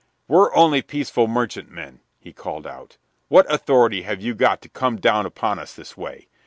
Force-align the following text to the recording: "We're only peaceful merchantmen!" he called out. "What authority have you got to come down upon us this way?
"We're 0.27 0.51
only 0.55 0.81
peaceful 0.81 1.27
merchantmen!" 1.27 1.99
he 2.17 2.33
called 2.33 2.65
out. 2.65 2.97
"What 3.27 3.45
authority 3.53 4.01
have 4.01 4.19
you 4.19 4.33
got 4.33 4.59
to 4.63 4.67
come 4.69 4.95
down 4.95 5.27
upon 5.27 5.59
us 5.59 5.75
this 5.75 5.95
way? 5.95 6.27